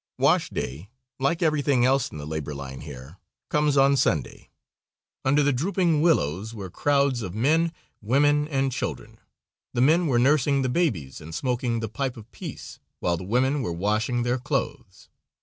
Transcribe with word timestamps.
Wash 0.17 0.49
day, 0.49 0.89
like 1.19 1.43
everything 1.43 1.85
else 1.85 2.09
in 2.11 2.17
the 2.17 2.25
labor 2.25 2.55
line 2.55 2.81
here, 2.81 3.19
comes 3.49 3.77
on 3.77 3.95
Sunday. 3.95 4.49
Under 5.23 5.43
the 5.43 5.53
drooping 5.53 6.01
willows 6.01 6.55
were 6.55 6.71
crowds 6.71 7.21
of 7.21 7.35
men, 7.35 7.71
women, 8.01 8.47
and 8.47 8.71
children. 8.71 9.19
The 9.75 9.81
men 9.81 10.07
were 10.07 10.17
nursing 10.17 10.63
the 10.63 10.69
babies 10.69 11.21
and 11.21 11.35
smoking 11.35 11.81
the 11.81 11.87
pipe 11.87 12.17
of 12.17 12.31
peace, 12.31 12.79
while 12.99 13.15
the 13.15 13.23
women 13.23 13.61
were 13.61 13.71
washing 13.71 14.23
their 14.23 14.39
clothes. 14.39 15.07